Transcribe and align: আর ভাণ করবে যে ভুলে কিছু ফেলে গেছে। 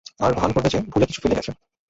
আর 0.19 0.31
ভাণ 0.33 0.49
করবে 0.55 0.69
যে 0.69 0.79
ভুলে 0.91 1.05
কিছু 1.05 1.21
ফেলে 1.21 1.37
গেছে। 1.37 1.51